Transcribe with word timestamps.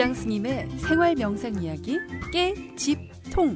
지장 0.00 0.14
스님의 0.14 0.66
생활 0.78 1.14
명상 1.14 1.62
이야기 1.62 1.98
깨집통. 2.32 3.54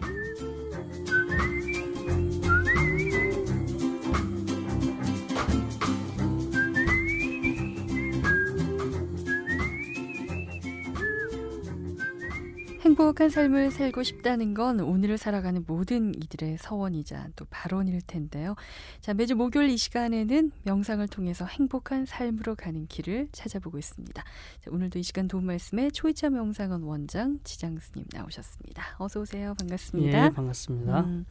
행복한 12.84 13.30
삶을 13.30 13.70
살고 13.70 14.02
싶다는 14.02 14.52
건 14.52 14.78
오늘을 14.78 15.16
살아가는 15.16 15.64
모든 15.66 16.14
이들의 16.14 16.58
서원이자 16.58 17.28
또 17.34 17.46
발언일 17.46 18.02
텐데요. 18.02 18.56
자, 19.00 19.14
매주 19.14 19.34
목요일 19.34 19.70
이 19.70 19.78
시간에는 19.78 20.52
명상을 20.64 21.08
통해서 21.08 21.46
행복한 21.46 22.04
삶으로 22.04 22.54
가는 22.54 22.86
길을 22.86 23.28
찾아보고 23.32 23.78
있습니다. 23.78 24.22
자, 24.22 24.70
오늘도 24.70 24.98
이 24.98 25.02
시간 25.02 25.28
도움 25.28 25.46
말씀에 25.46 25.88
초이차 25.92 26.28
명상원 26.28 26.82
원장 26.82 27.38
지장 27.42 27.78
스님 27.78 28.04
나오셨습니다. 28.12 28.96
어서 28.98 29.20
오세요. 29.20 29.54
반갑습니다. 29.58 30.26
예, 30.26 30.30
반갑습니다. 30.30 31.00
음, 31.00 31.24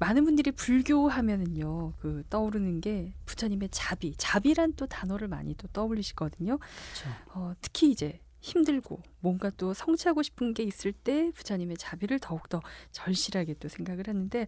많은 0.00 0.24
분들이 0.24 0.50
불교 0.50 1.08
하면은요, 1.08 1.92
그 2.00 2.24
떠오르는 2.28 2.80
게 2.80 3.14
부처님의 3.26 3.68
자비, 3.70 4.16
자비란 4.16 4.72
또 4.74 4.86
단어를 4.86 5.28
많이 5.28 5.54
또 5.54 5.68
떠올리시거든요. 5.68 6.58
그렇죠. 6.58 7.16
어, 7.34 7.52
특히 7.60 7.92
이제 7.92 8.18
힘들고 8.40 9.02
뭔가 9.20 9.50
또 9.50 9.74
성취하고 9.74 10.22
싶은 10.22 10.54
게 10.54 10.62
있을 10.62 10.92
때 10.92 11.30
부처님의 11.34 11.76
자비를 11.76 12.18
더욱더 12.18 12.60
절실하게 12.90 13.54
또 13.54 13.68
생각을 13.68 14.08
하는데 14.08 14.46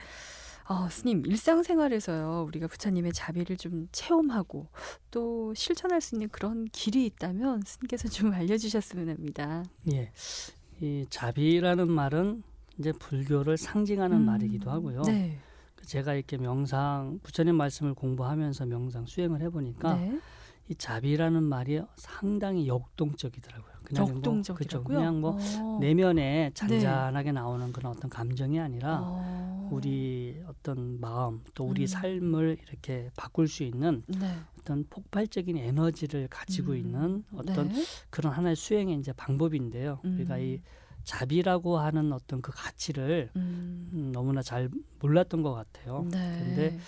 어, 0.68 0.88
스님 0.88 1.24
일상생활에서요 1.26 2.44
우리가 2.48 2.68
부처님의 2.68 3.12
자비를 3.12 3.56
좀 3.56 3.88
체험하고 3.92 4.68
또 5.10 5.52
실천할 5.54 6.00
수 6.00 6.14
있는 6.14 6.28
그런 6.28 6.66
길이 6.72 7.04
있다면 7.06 7.62
스님께서 7.66 8.08
좀 8.08 8.32
알려주셨으면 8.34 9.08
합니다. 9.08 9.64
예, 9.92 10.12
이 10.80 11.04
자비라는 11.10 11.90
말은 11.90 12.42
이제 12.78 12.92
불교를 12.92 13.56
상징하는 13.56 14.18
음, 14.18 14.24
말이기도 14.24 14.70
하고요. 14.70 15.02
네. 15.02 15.38
제가 15.84 16.14
이렇게 16.14 16.38
명상 16.38 17.18
부처님 17.22 17.56
말씀을 17.56 17.94
공부하면서 17.94 18.66
명상 18.66 19.06
수행을 19.06 19.42
해보니까 19.42 19.94
네. 19.96 20.18
이 20.68 20.74
자비라는 20.74 21.42
말이 21.42 21.80
상당히 21.96 22.68
역동적이더라고요. 22.68 23.71
그냥 23.83 24.08
역동적이라고요? 24.08 24.83
뭐, 24.83 24.98
그냥 24.98 25.20
뭐 25.20 25.38
어. 25.38 25.78
내면에 25.80 26.50
잔잔하게 26.55 27.30
네. 27.30 27.33
나오는 27.33 27.72
그런 27.72 27.92
어떤 27.92 28.11
감정이 28.11 28.61
아니라 28.61 29.00
어. 29.02 29.69
우리 29.72 30.42
어떤 30.47 31.00
마음 31.00 31.42
또 31.55 31.64
우리 31.64 31.83
음. 31.83 31.86
삶을 31.86 32.58
이렇게 32.69 33.11
바꿀 33.16 33.48
수 33.48 33.62
있는 33.62 34.02
네. 34.06 34.34
어떤 34.61 34.84
폭발적인 34.89 35.56
에너지를 35.56 36.28
가지고 36.28 36.72
음. 36.72 36.77
있는 36.77 37.24
어떤 37.34 37.69
네. 37.69 37.84
그런 38.11 38.33
하나의 38.33 38.56
수행의 38.56 38.98
이제 38.98 39.12
방법인데요. 39.12 40.00
음. 40.05 40.14
우리가 40.14 40.39
이 40.39 40.61
자비라고 41.05 41.78
하는 41.78 42.12
어떤 42.12 42.42
그 42.42 42.52
가치를 42.55 43.30
음. 43.36 43.91
음 43.92 44.12
너무나 44.12 44.42
잘 44.42 44.69
몰랐던 45.00 45.42
것 45.42 45.52
같아요. 45.52 46.06
그런데 46.11 46.70
네. 46.70 46.78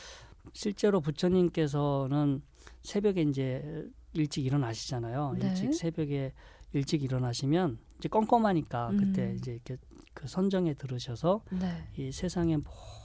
실제로 0.53 1.01
부처님께서는 1.01 2.42
새벽에 2.83 3.23
이제 3.23 3.89
일찍 4.12 4.47
일어나시잖아요. 4.47 5.36
네. 5.39 5.48
일찍 5.48 5.75
새벽에 5.75 6.33
일찍 6.75 7.03
일어나시면 7.03 7.78
이제 7.98 8.08
껌껌하니까 8.08 8.91
음. 8.91 8.97
그때 8.98 9.34
이제 9.34 9.53
이렇게 9.53 9.77
그 10.12 10.28
선정에 10.28 10.75
들으셔서 10.75 11.42
네. 11.53 11.89
이 11.97 12.12
세상의 12.12 12.58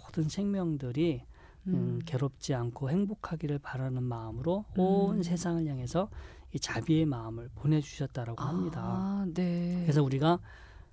모든 0.05 0.27
생명들이 0.29 1.23
음. 1.67 1.73
음, 1.73 1.99
괴롭지 2.05 2.53
않고 2.53 2.89
행복하기를 2.89 3.59
바라는 3.59 4.03
마음으로 4.03 4.65
온 4.77 5.17
음. 5.17 5.23
세상을 5.23 5.65
향해서 5.65 6.09
이 6.53 6.59
자비의 6.59 7.05
마음을 7.05 7.49
보내주셨다라고 7.55 8.41
아, 8.41 8.47
합니다. 8.47 9.25
네. 9.33 9.81
그래서 9.83 10.03
우리가 10.03 10.39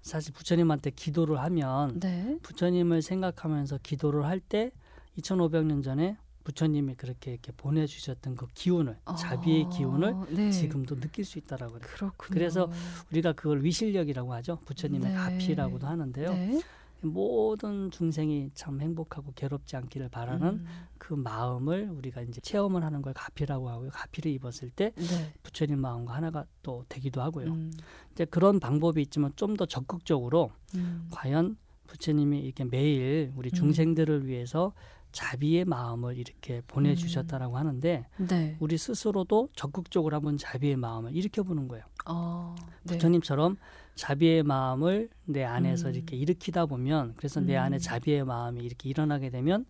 사실 0.02 0.32
부처님한테 0.34 0.90
기도를 0.90 1.40
하면 1.40 1.98
네. 1.98 2.38
부처님을 2.42 3.02
생각하면서 3.02 3.78
기도를 3.82 4.26
할 4.26 4.40
때 4.40 4.70
2,500년 5.18 5.82
전에 5.82 6.16
부처님이 6.46 6.94
그렇게 6.94 7.32
이렇게 7.32 7.50
보내주셨던 7.56 8.36
그 8.36 8.46
기운을 8.54 8.96
아, 9.04 9.16
자비의 9.16 9.68
기운을 9.68 10.14
네. 10.30 10.52
지금도 10.52 11.00
느낄 11.00 11.24
수 11.24 11.40
있다라고. 11.40 11.78
그렇군요. 11.80 12.16
그래서 12.32 12.70
우리가 13.10 13.32
그걸 13.32 13.64
위실력이라고 13.64 14.32
하죠. 14.34 14.60
부처님의 14.64 15.10
네. 15.10 15.16
가피라고도 15.16 15.88
하는데요. 15.88 16.30
네. 16.30 16.60
모든 17.02 17.90
중생이 17.90 18.52
참 18.54 18.80
행복하고 18.80 19.32
괴롭지 19.34 19.74
않기를 19.76 20.08
바라는 20.08 20.48
음. 20.48 20.66
그 20.98 21.14
마음을 21.14 21.90
우리가 21.90 22.22
이제 22.22 22.40
체험을 22.40 22.84
하는 22.84 23.02
걸 23.02 23.12
가피라고 23.12 23.68
하고요. 23.68 23.90
가피를 23.90 24.30
입었을 24.30 24.70
때 24.70 24.92
네. 24.94 25.32
부처님 25.42 25.80
마음과 25.80 26.14
하나가 26.14 26.46
또 26.62 26.84
되기도 26.88 27.22
하고요. 27.22 27.48
음. 27.48 27.72
이제 28.12 28.24
그런 28.24 28.60
방법이 28.60 29.02
있지만 29.02 29.32
좀 29.34 29.56
더 29.56 29.66
적극적으로 29.66 30.52
음. 30.76 31.08
과연 31.10 31.56
부처님이 31.88 32.40
이렇게 32.40 32.64
매일 32.64 33.32
우리 33.36 33.50
음. 33.50 33.54
중생들을 33.54 34.26
위해서 34.26 34.72
자비의 35.16 35.64
마음을 35.64 36.18
이렇게 36.18 36.60
보내주셨다라고 36.68 37.54
음. 37.54 37.58
하는데 37.58 38.06
네. 38.18 38.56
우리 38.60 38.76
스스로도 38.76 39.48
적극적으로 39.56 40.14
한번 40.14 40.36
자비의 40.36 40.76
마음을 40.76 41.16
일으켜 41.16 41.42
보는 41.42 41.68
거예요. 41.68 41.84
어, 42.04 42.54
네. 42.82 42.92
부처님처럼 42.92 43.56
자비의 43.94 44.42
마음을 44.42 45.08
내 45.24 45.42
안에서 45.42 45.88
음. 45.88 45.94
이렇게 45.94 46.16
일으키다 46.16 46.66
보면 46.66 47.14
그래서 47.16 47.40
음. 47.40 47.46
내 47.46 47.56
안에 47.56 47.78
자비의 47.78 48.26
마음이 48.26 48.60
이렇게 48.62 48.90
일어나게 48.90 49.30
되면 49.30 49.64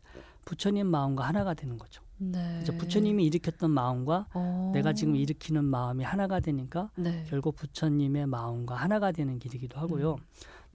부처님 0.44 0.88
마음과 0.88 1.22
하나가 1.22 1.54
되는 1.54 1.78
거죠. 1.78 2.02
네. 2.18 2.64
부처님이 2.64 3.24
일으켰던 3.26 3.70
마음과 3.70 4.26
어. 4.34 4.72
내가 4.74 4.94
지금 4.94 5.14
일으키는 5.14 5.64
마음이 5.64 6.02
하나가 6.02 6.40
되니까 6.40 6.90
네. 6.96 7.24
결국 7.28 7.54
부처님의 7.54 8.26
마음과 8.26 8.74
하나가 8.74 9.12
되는 9.12 9.38
길이기도 9.38 9.78
하고요. 9.78 10.16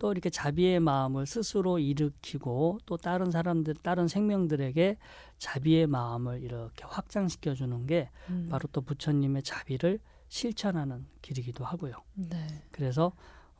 음. 0.01 0.03
또 0.03 0.11
이렇게 0.11 0.29
자비의 0.31 0.79
마음을 0.79 1.27
스스로 1.27 1.77
일으키고 1.77 2.79
또 2.87 2.97
다른 2.97 3.29
사람들, 3.29 3.75
다른 3.83 4.07
생명들에게 4.07 4.97
자비의 5.37 5.85
마음을 5.87 6.41
이렇게 6.41 6.83
확장시켜 6.85 7.53
주는 7.53 7.85
게 7.85 8.09
음. 8.29 8.47
바로 8.49 8.67
또 8.71 8.81
부처님의 8.81 9.43
자비를 9.43 9.99
실천하는 10.27 11.05
길이기도 11.21 11.63
하고요. 11.63 11.93
네. 12.15 12.63
그래서 12.71 13.11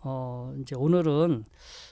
어 0.04 0.52
이제 0.60 0.76
오늘은 0.76 1.46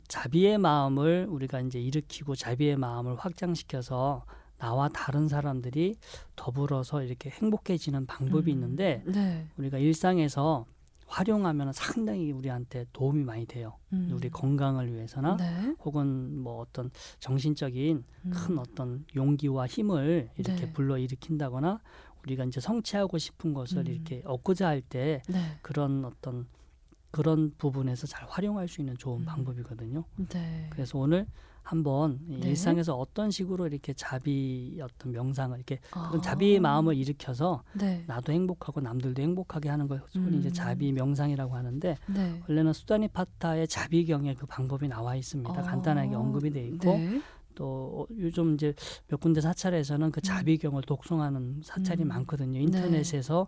자비의 0.07 0.57
마음을 0.57 1.27
우리가 1.29 1.61
이제 1.61 1.79
일으키고 1.79 2.35
자비의 2.35 2.75
마음을 2.77 3.15
확장시켜서 3.15 4.25
나와 4.57 4.89
다른 4.89 5.27
사람들이 5.27 5.95
더불어서 6.35 7.03
이렇게 7.03 7.29
행복해지는 7.29 8.07
방법이 8.07 8.51
음. 8.51 8.55
있는데 8.55 9.03
네. 9.05 9.47
우리가 9.57 9.77
일상에서 9.77 10.65
활용하면 11.09 11.73
상당히 11.73 12.31
우리한테 12.31 12.85
도움이 12.93 13.23
많이 13.23 13.45
돼요. 13.45 13.77
음. 13.93 14.09
우리 14.13 14.29
건강을 14.29 14.93
위해서나 14.93 15.37
네. 15.37 15.75
혹은 15.83 16.37
뭐 16.39 16.61
어떤 16.61 16.91
정신적인 17.19 18.03
음. 18.25 18.31
큰 18.31 18.59
어떤 18.59 19.05
용기와 19.15 19.65
힘을 19.67 20.29
이렇게 20.37 20.65
네. 20.67 20.71
불러 20.73 20.97
일으킨다거나 20.97 21.81
우리가 22.23 22.45
이제 22.45 22.59
성취하고 22.61 23.17
싶은 23.17 23.53
것을 23.53 23.79
음. 23.79 23.87
이렇게 23.87 24.21
얻고자 24.25 24.67
할때 24.67 25.21
네. 25.27 25.57
그런 25.61 26.05
어떤 26.05 26.47
그런 27.11 27.53
부분에서 27.57 28.05
잘 28.05 28.27
활용할 28.29 28.67
수 28.67 28.81
있는 28.81 28.95
좋은 28.95 29.21
음. 29.21 29.25
방법이거든요. 29.25 30.05
네. 30.29 30.67
그래서 30.69 30.99
오늘 30.99 31.25
한번 31.63 32.19
네. 32.27 32.49
일상에서 32.49 32.95
어떤 32.95 33.31
식으로 33.31 33.67
이렇게 33.67 33.93
자비 33.93 34.79
어떤 34.81 35.11
명상을 35.11 35.55
이렇게 35.55 35.79
아. 35.91 36.19
자비의 36.21 36.59
마음을 36.59 36.95
일으켜서 36.95 37.63
네. 37.73 38.03
나도 38.07 38.31
행복하고 38.31 38.81
남들도 38.81 39.21
행복하게 39.21 39.69
하는 39.69 39.87
것을 39.87 40.21
음. 40.21 40.33
이제 40.39 40.51
자비 40.51 40.91
명상이라고 40.91 41.55
하는데 41.55 41.97
네. 42.07 42.43
원래는 42.47 42.73
수다니 42.73 43.09
파타의 43.09 43.67
자비경에 43.67 44.35
그 44.35 44.45
방법이 44.45 44.87
나와 44.87 45.15
있습니다. 45.15 45.51
아. 45.51 45.61
간단하게 45.61 46.15
언급이 46.15 46.49
돼 46.51 46.65
있고 46.67 46.97
네. 46.97 47.21
또 47.55 48.07
요즘 48.17 48.53
이제 48.53 48.73
몇 49.07 49.19
군데 49.19 49.41
사찰에서는 49.41 50.11
그 50.11 50.19
음. 50.19 50.23
자비경을 50.23 50.83
독송하는 50.83 51.61
사찰이 51.63 52.03
음. 52.03 52.07
많거든요. 52.07 52.53
네. 52.53 52.61
인터넷에서 52.61 53.47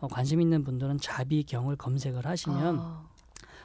어, 0.00 0.08
관심 0.08 0.40
있는 0.40 0.64
분들은 0.64 0.98
자비경을 0.98 1.76
검색을 1.76 2.26
하시면 2.26 2.78
아. 2.78 3.11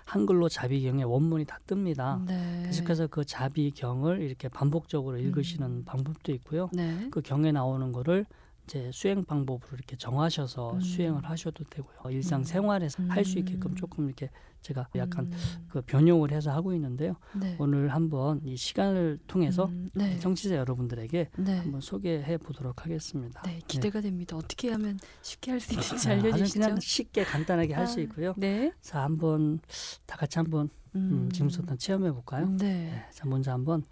한글로 0.07 0.47
자비경의 0.47 1.03
원문이 1.03 1.43
다 1.45 1.59
뜹니다. 1.67 2.25
네. 2.25 2.63
계속해서 2.65 3.07
그 3.07 3.25
자비경을 3.25 4.21
이렇게 4.21 4.47
반복적으로 4.47 5.17
읽으시는 5.17 5.67
음. 5.67 5.83
방법도 5.85 6.31
있고요. 6.31 6.69
네. 6.71 7.09
그 7.11 7.21
경에 7.21 7.51
나오는 7.51 7.91
거를 7.91 8.25
이제 8.67 8.91
수행 8.91 9.23
방법으로 9.23 9.77
이렇게 9.77 9.95
정하셔서 9.95 10.73
음. 10.73 10.81
수행을 10.81 11.23
하셔도 11.23 11.63
되고요. 11.63 12.11
일상 12.11 12.43
생활에서 12.43 13.01
음. 13.01 13.09
할수 13.09 13.39
있게끔 13.39 13.75
조금 13.75 14.07
이렇게 14.07 14.29
제가 14.61 14.89
약간 14.97 15.27
음. 15.27 15.67
그 15.69 15.81
변형을 15.81 16.31
해서 16.33 16.51
하고 16.51 16.73
있는데요. 16.73 17.15
네. 17.33 17.55
오늘 17.59 17.93
한번 17.93 18.41
이 18.43 18.57
시간을 18.57 19.19
통해서 19.25 19.65
음. 19.67 19.89
네. 19.93 20.19
청취자 20.19 20.57
여러분들에게 20.57 21.29
네. 21.37 21.57
한번 21.59 21.79
소개해 21.79 22.37
보도록 22.39 22.83
하겠습니다. 22.83 23.41
네, 23.43 23.61
기대가 23.67 24.01
됩니다. 24.01 24.35
어떻게 24.35 24.69
하면 24.71 24.99
쉽게 25.21 25.51
할 25.51 25.61
수 25.61 25.73
있는지 25.73 26.09
아, 26.09 26.11
알려주시죠. 26.11 26.59
그냥 26.59 26.79
쉽게 26.81 27.23
간단하게 27.23 27.73
아, 27.73 27.79
할수 27.79 28.01
있고요. 28.01 28.33
네. 28.35 28.73
자, 28.81 29.01
한번 29.03 29.59
다 30.05 30.17
같이 30.17 30.37
한번 30.39 30.69
음, 30.95 31.27
음 31.27 31.31
지금부터 31.31 31.75
체험해 31.77 32.11
볼까요? 32.11 32.49
네. 32.49 32.91
네. 32.91 33.05
자, 33.11 33.25
먼저 33.25 33.51
한번 33.51 33.83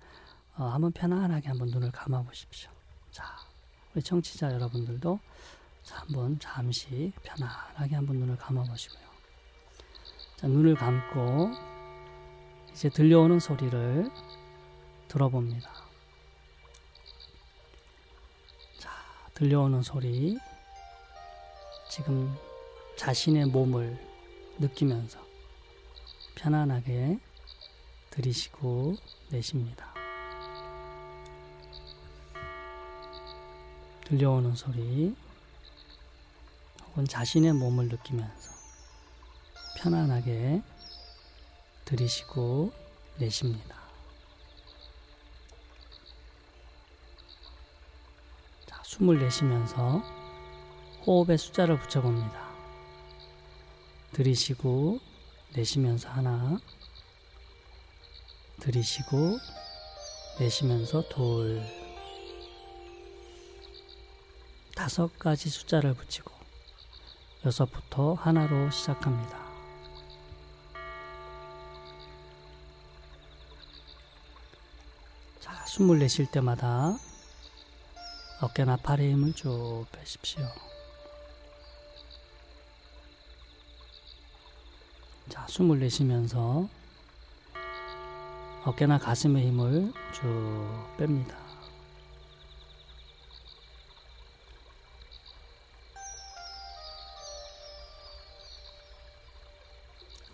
어, 0.57 0.65
한번 0.65 0.91
편안하게 0.91 1.47
한번 1.47 1.69
눈을 1.69 1.91
감아 1.91 2.23
보십시오. 2.23 2.69
자. 3.11 3.23
우리 3.95 4.03
청취자 4.03 4.51
여러분들도 4.51 5.19
자, 5.83 5.99
한번 5.99 6.37
잠시 6.39 7.13
편안하게 7.23 7.95
한번 7.95 8.17
눈을 8.17 8.35
감아보시고요. 8.35 9.05
자, 10.35 10.47
눈을 10.47 10.75
감고 10.75 11.51
이제 12.73 12.89
들려오는 12.89 13.39
소리를 13.39 14.11
들어봅니다. 15.07 15.71
자, 18.79 18.91
들려오는 19.33 19.81
소리. 19.81 20.37
지금 21.89 22.35
자신의 22.97 23.45
몸을 23.45 23.97
느끼면서 24.59 25.25
편안하게 26.35 27.17
들이쉬고 28.09 28.97
내쉽니다. 29.29 29.94
들려오는 34.05 34.53
소리 34.53 35.15
혹은 36.85 37.05
자신의 37.05 37.53
몸을 37.53 37.89
느끼면서 37.89 38.51
편안하게 39.77 40.61
들이쉬고 41.85 42.71
내쉽니다. 43.17 43.75
자, 48.67 48.81
숨을 48.83 49.19
내쉬면서 49.19 50.03
호흡에 51.05 51.35
숫자를 51.35 51.79
붙여봅니다. 51.79 52.45
들이쉬고 54.13 54.99
내쉬면서 55.55 56.09
하나, 56.09 56.59
들이쉬고 58.59 59.39
내쉬면서 60.39 61.09
둘, 61.09 61.84
다섯 64.75 65.17
가지 65.17 65.49
숫자를 65.49 65.93
붙이고 65.93 66.31
여섯부터 67.45 68.13
하나로 68.15 68.69
시작합니다. 68.69 69.39
자, 75.39 75.65
숨을 75.65 75.99
내쉴 75.99 76.29
때마다 76.29 76.97
어깨나 78.41 78.75
팔에 78.77 79.11
힘을 79.11 79.33
쭉 79.33 79.85
빼십시오. 79.93 80.45
자, 85.29 85.47
숨을 85.47 85.79
내쉬면서 85.79 86.67
어깨나 88.65 88.99
가슴에 88.99 89.41
힘을 89.41 89.93
쭉 90.13 90.21
뺍니다. 90.97 91.44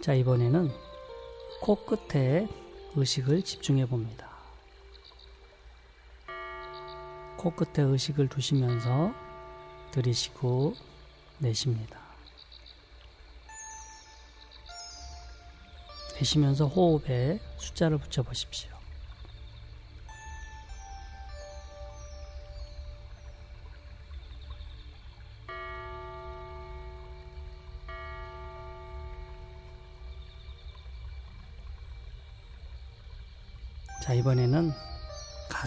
자, 0.01 0.15
이번에는 0.15 0.71
코끝에 1.62 2.48
의식을 2.95 3.44
집중해 3.44 3.86
봅니다. 3.86 4.31
코끝에 7.38 7.83
의식을 7.83 8.27
두시면서 8.27 9.13
들이쉬고 9.92 10.74
내쉽니다. 11.38 12.00
내쉬면서 16.15 16.65
호흡에 16.65 17.39
숫자를 17.57 18.00
붙여 18.00 18.24
보십시오. 18.24 18.70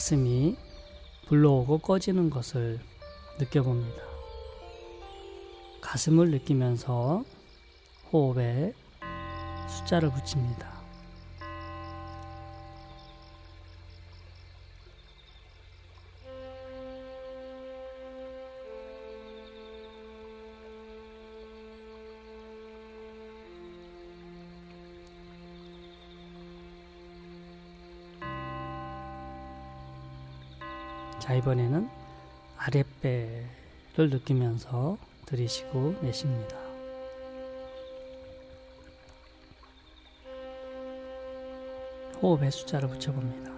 가슴이 0.04 0.54
불러오고 1.28 1.78
꺼지는 1.78 2.28
것을 2.28 2.78
느껴봅니다. 3.38 4.02
가슴을 5.80 6.30
느끼면서 6.30 7.24
호흡에 8.12 8.74
숫자를 9.66 10.10
붙입니다. 10.10 10.73
자, 31.24 31.32
이번에는 31.32 31.88
아랫배를 32.58 34.10
느끼면서 34.10 34.98
들이쉬고 35.24 35.94
내쉽니다. 36.02 36.54
호흡에 42.20 42.50
숫자를 42.50 42.90
붙여봅니다. 42.90 43.50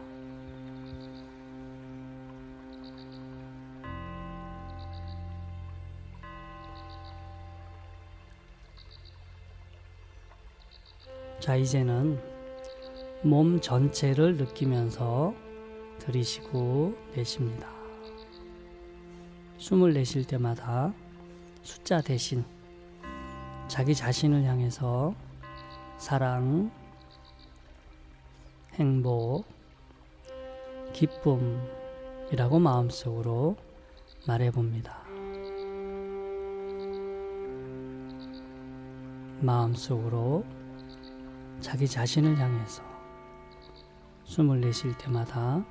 자, 11.40 11.56
이제는 11.56 12.22
몸 13.24 13.60
전체를 13.60 14.36
느끼면서 14.36 15.34
들이쉬고 16.06 16.94
내쉽니다. 17.16 17.68
숨을 19.58 19.92
내쉴 19.92 20.24
때마다 20.24 20.92
숫자 21.62 22.00
대신 22.00 22.44
자기 23.66 23.92
자신을 23.92 24.44
향해서 24.44 25.14
사랑, 25.98 26.70
행복, 28.74 29.44
기쁨이라고 30.92 32.60
마음속으로 32.60 33.56
말해봅니다. 34.28 35.04
마음속으로 39.40 40.44
자기 41.60 41.88
자신을 41.88 42.38
향해서 42.38 42.84
숨을 44.24 44.60
내쉴 44.60 44.96
때마다 44.96 45.64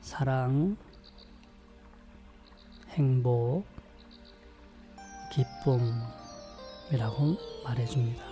사랑, 0.00 0.76
행복, 2.88 3.64
기쁨이라고 6.90 7.36
말해줍니다. 7.64 8.24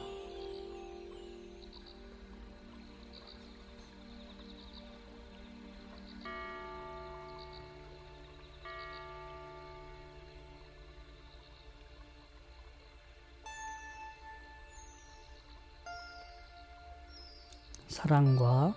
사랑과 17.88 18.74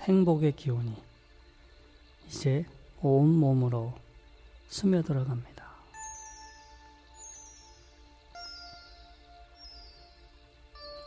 행복의 0.00 0.56
기운이 0.56 1.05
이제 2.26 2.64
온 3.00 3.28
몸으로 3.38 3.94
스며들어갑니다. 4.68 5.66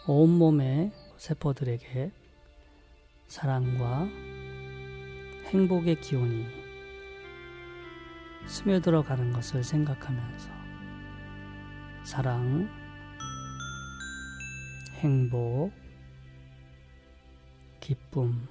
온 0.08 0.30
몸의 0.30 0.92
세포들에게 1.18 2.12
사랑과 3.28 4.08
행복의 5.46 6.02
기운이 6.02 6.48
스며들어가는 8.48 9.32
것을 9.34 9.64
생각하면서 9.64 10.50
사랑, 12.04 12.68
행복, 14.96 15.72
기쁨, 17.80 18.48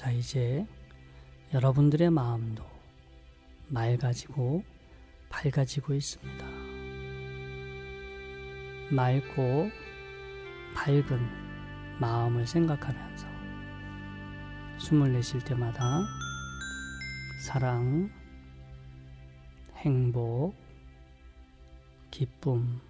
자, 0.00 0.10
이제 0.10 0.66
여러분들의 1.52 2.08
마음도 2.08 2.64
맑아지고 3.68 4.64
밝아지고 5.28 5.92
있습니다. 5.92 6.46
맑고 8.92 9.70
밝은 10.74 11.98
마음을 12.00 12.46
생각하면서 12.46 13.28
숨을 14.78 15.12
내쉴 15.12 15.44
때마다 15.44 16.00
사랑, 17.44 18.10
행복, 19.76 20.54
기쁨, 22.10 22.80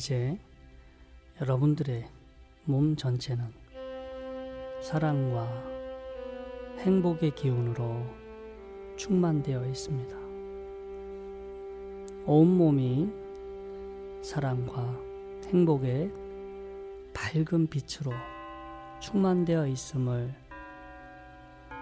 이제 0.00 0.34
여러분들의 1.42 2.08
몸 2.64 2.96
전체는 2.96 3.44
사랑과 4.80 5.46
행복의 6.78 7.34
기운으로 7.34 8.06
충만되어 8.96 9.66
있습니다. 9.66 10.16
온몸이 12.24 13.12
사랑과 14.22 14.98
행복의 15.48 16.10
밝은 17.12 17.66
빛으로 17.66 18.10
충만되어 19.00 19.66
있음을 19.66 20.34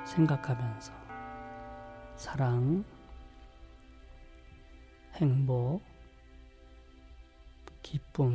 생각하면서 0.04 0.92
사랑, 2.16 2.84
행복, 5.14 5.87
기쁨. 7.88 8.34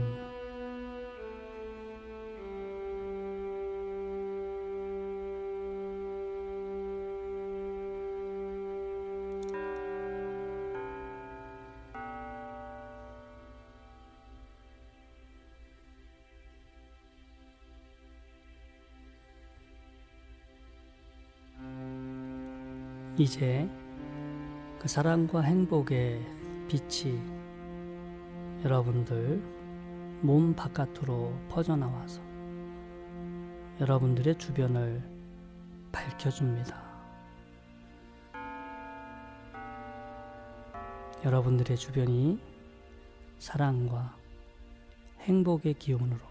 이제 23.19 23.69
그 24.79 24.87
사랑과 24.87 25.41
행복의 25.41 26.19
빛이 26.67 27.42
여러분들 28.63 29.41
몸 30.21 30.55
바깥으로 30.55 31.37
퍼져나와서 31.49 32.21
여러분들의 33.81 34.37
주변을 34.37 35.03
밝혀줍니다. 35.91 36.81
여러분들의 41.25 41.75
주변이 41.75 42.39
사랑과 43.37 44.15
행복의 45.19 45.73
기운으로 45.73 46.21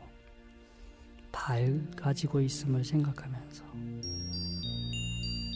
밝아지고 1.33 2.41
있음을 2.41 2.83
생각하면서 2.83 3.65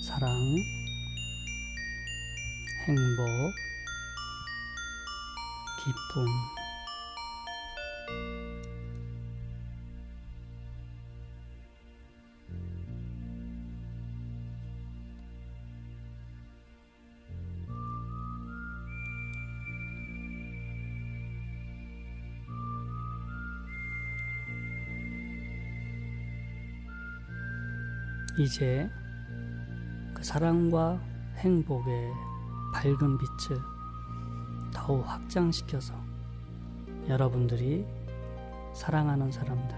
사랑, 0.03 0.31
행복, 2.87 3.27
기쁨, 5.83 6.27
이제 28.39 28.91
그 30.15 30.23
사랑과 30.23 31.01
행복의 31.37 32.13
밝은 32.75 33.19
빛을 33.19 33.61
더욱 34.75 35.09
확장시켜서 35.09 35.95
여러분들이 37.09 37.87
사랑하는 38.75 39.33
사람들, 39.33 39.75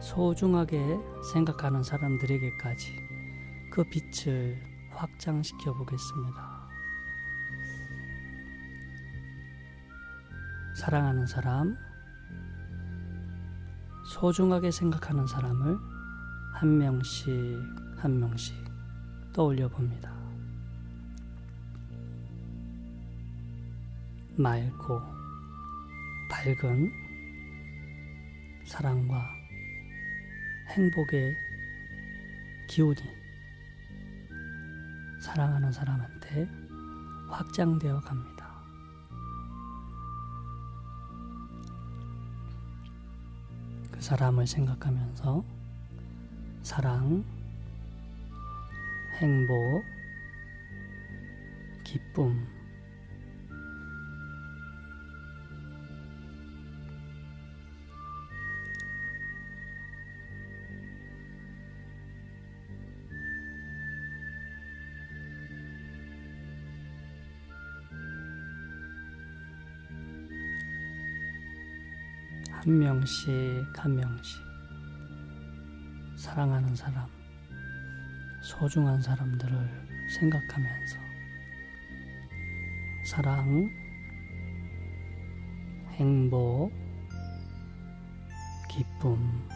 소중하게 0.00 0.98
생각하는 1.32 1.84
사람들에게까지 1.84 2.92
그 3.70 3.84
빛을 3.84 4.60
확장시켜 4.90 5.74
보겠습니다. 5.74 6.68
사랑하는 10.74 11.26
사람, 11.26 11.76
소중하게 14.06 14.72
생각하는 14.72 15.26
사람을 15.28 15.97
한 16.58 16.76
명씩 16.76 17.28
한 17.98 18.18
명씩 18.18 18.52
떠올려 19.32 19.68
봅니다. 19.68 20.12
맑고 24.34 25.00
밝은 26.28 26.90
사랑과 28.66 29.24
행복의 30.70 31.32
기운이 32.68 33.02
사랑하는 35.22 35.70
사람한테 35.70 36.48
확장되어 37.28 38.00
갑니다. 38.00 38.48
그 43.92 44.00
사람을 44.00 44.48
생각하면서 44.48 45.58
사랑, 46.68 47.24
행복, 49.14 49.86
기쁨, 51.82 52.46
한 72.50 72.78
명씩 72.78 73.30
한 73.74 73.96
명씩 73.96 74.47
사랑하는 76.18 76.74
사람, 76.74 77.06
소중한 78.42 79.00
사람들을 79.00 80.08
생각하면서 80.18 80.98
사랑, 83.04 83.70
행복, 85.92 86.72
기쁨, 88.68 89.48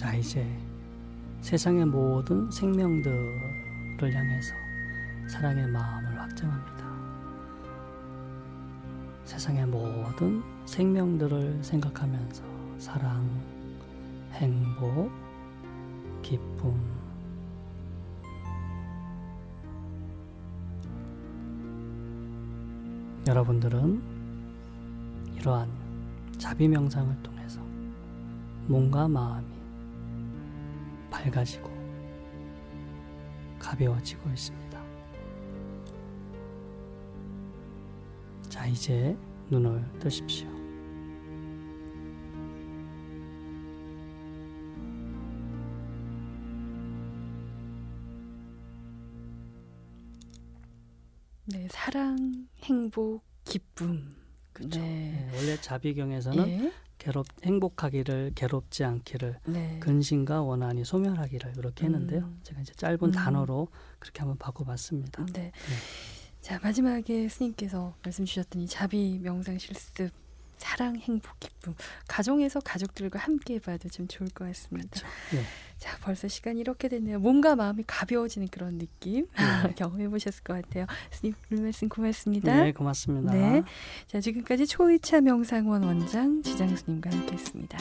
자, 0.00 0.14
이제 0.14 0.48
세상의 1.42 1.84
모든 1.84 2.50
생명들을 2.50 4.00
향해서 4.00 4.54
사랑의 5.28 5.66
마음을 5.66 6.18
확정합니다. 6.18 6.86
세상의 9.26 9.66
모든 9.66 10.42
생명들을 10.64 11.62
생각하면서 11.62 12.42
사랑, 12.78 13.28
행복, 14.32 15.10
기쁨, 16.22 16.82
여러분들은 23.26 24.00
이러한 25.36 25.68
자비 26.38 26.68
명상을 26.68 27.22
통해서 27.22 27.60
몸과 28.66 29.06
마음이 29.06 29.59
밝아지고 31.10 31.70
가벼워지고 33.58 34.28
있습니다. 34.30 34.70
자, 38.48 38.66
이제 38.66 39.16
눈을 39.50 39.84
뜨십시오. 39.98 40.48
네, 51.46 51.66
사랑, 51.70 52.48
행복, 52.62 53.24
기쁨. 53.44 54.14
그렇죠. 54.52 54.78
네. 54.78 55.28
네, 55.30 55.36
원래 55.36 55.56
자비경에서는 55.60 56.48
예? 56.48 56.72
괴롭 57.00 57.26
행복하기를 57.42 58.32
괴롭지 58.34 58.84
않기를 58.84 59.40
네. 59.46 59.78
근심과 59.80 60.42
원한이 60.42 60.84
소멸하기를 60.84 61.54
이렇게 61.56 61.86
했는데요. 61.86 62.20
음. 62.20 62.40
제가 62.42 62.60
이제 62.60 62.74
짧은 62.74 63.02
음. 63.02 63.10
단어로 63.10 63.68
그렇게 63.98 64.20
한번 64.20 64.36
바꿔봤습니다. 64.36 65.24
네. 65.32 65.32
네. 65.32 65.52
자 66.42 66.60
마지막에 66.62 67.28
스님께서 67.28 67.94
말씀 68.04 68.24
주셨더니 68.26 68.66
자비 68.66 69.18
명상 69.22 69.58
실습 69.58 70.10
사랑, 70.60 70.96
행복, 70.96 71.40
기쁨 71.40 71.74
가정에서 72.06 72.60
가족들과 72.60 73.18
함께 73.18 73.54
해봐도 73.54 73.88
좀 73.88 74.06
좋을 74.06 74.28
것 74.30 74.44
같습니다. 74.44 74.88
그렇죠. 74.90 75.06
네. 75.32 75.42
자 75.78 75.96
벌써 76.02 76.28
시간이 76.28 76.60
이렇게 76.60 76.88
됐네요. 76.88 77.18
몸과 77.18 77.56
마음이 77.56 77.84
가벼워지는 77.86 78.48
그런 78.48 78.78
느낌 78.78 79.26
네. 79.64 79.72
경험해 79.74 80.10
보셨을 80.10 80.42
것 80.44 80.52
같아요. 80.52 80.86
스님 81.10 81.34
오늘 81.50 81.64
말씀 81.64 81.88
고맙습니다. 81.88 82.62
네 82.62 82.72
고맙습니다. 82.72 83.32
네. 83.32 83.62
자 84.06 84.20
지금까지 84.20 84.66
초이차 84.66 85.22
명상원 85.22 85.82
원장 85.82 86.42
지장 86.42 86.76
스님과 86.76 87.10
함께 87.10 87.32
했습니다. 87.32 87.78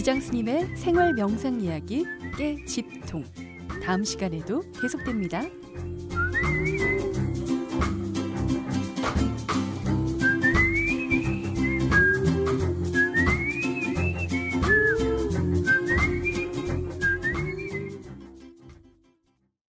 지장 0.00 0.18
스님의 0.18 0.76
생활 0.76 1.12
명상 1.12 1.60
이야기 1.60 2.06
깨집통 2.38 3.22
다음 3.84 4.02
시간에도 4.02 4.62
계속됩니다. 4.80 5.42